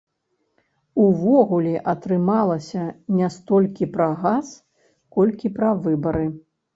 [1.01, 2.85] Увогуле атрымалася
[3.17, 4.49] не столькі пра газ,
[5.19, 6.25] колькі пра выбары.